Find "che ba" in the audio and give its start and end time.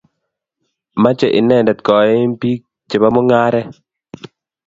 2.89-3.09